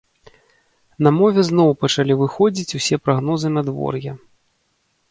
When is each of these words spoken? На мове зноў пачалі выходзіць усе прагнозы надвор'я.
На 1.07 1.11
мове 1.17 1.41
зноў 1.49 1.69
пачалі 1.85 2.17
выходзіць 2.23 2.75
усе 2.81 2.95
прагнозы 3.07 3.47
надвор'я. 3.61 4.13